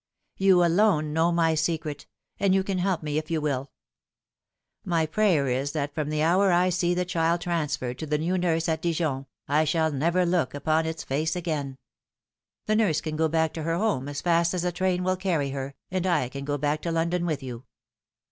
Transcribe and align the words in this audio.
You 0.37 0.57
aloue 0.65 1.03
know 1.05 1.31
my 1.31 1.53
secret, 1.53 2.07
and 2.39 2.55
you 2.55 2.63
can 2.63 2.79
help 2.79 3.03
me 3.03 3.19
if 3.19 3.29
you 3.29 3.39
will. 3.39 3.69
My 4.83 5.05
prayer 5.05 5.47
is 5.47 5.73
that 5.73 5.93
from 5.93 6.09
the 6.09 6.23
hour 6.23 6.51
I 6.51 6.69
see 6.69 6.95
the 6.95 7.05
child 7.05 7.41
transferred 7.41 7.99
to 7.99 8.07
the 8.07 8.17
new 8.17 8.35
nurse 8.39 8.67
at 8.67 8.81
Dijon, 8.81 9.27
I 9.47 9.63
shall 9.63 9.91
never 9.91 10.25
look 10.25 10.55
upon 10.55 10.87
its 10.87 11.03
face 11.03 11.35
again. 11.35 11.77
The 12.65 12.75
nurse 12.75 12.99
can 12.99 13.15
go 13.15 13.27
back 13.27 13.53
to 13.53 13.61
her 13.61 13.77
home 13.77 14.09
as 14.09 14.21
fast 14.21 14.55
as 14.55 14.63
the 14.63 14.71
train 14.71 15.03
will 15.03 15.17
carry 15.17 15.51
her, 15.51 15.75
and 15.91 16.07
I 16.07 16.29
can 16.29 16.45
go 16.45 16.57
back 16.57 16.81
to 16.81 16.91
London 16.91 17.27
with 17.27 17.43
you." 17.43 17.65